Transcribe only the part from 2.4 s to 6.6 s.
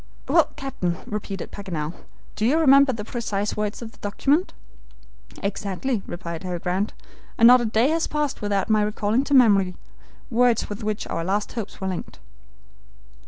you remember the precise words of the document?" "Exactly," replied Harry